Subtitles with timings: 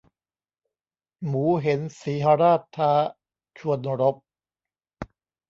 [1.25, 2.91] หมูเห็นสีหราชท้า
[3.57, 4.15] ชวนรบ